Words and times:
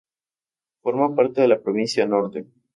Forma 0.81 1.15
parte 1.15 1.41
de 1.41 1.47
la 1.47 1.61
provincia 1.61 2.07
Norte. 2.07 2.47